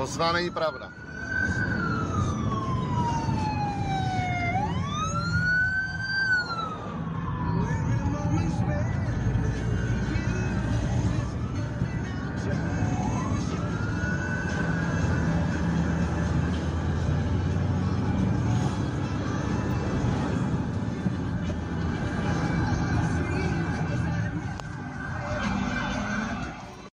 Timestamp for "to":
0.00-0.04